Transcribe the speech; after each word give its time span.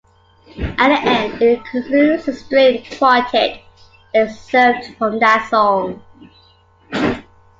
At 0.79 0.87
the 1.03 1.09
end, 1.11 1.41
it 1.43 1.61
includes 1.75 2.27
a 2.27 2.33
string 2.33 2.83
quartet 2.97 3.61
excerpt 4.15 4.95
from 4.97 5.19
that 5.19 5.47
song. 5.51 6.01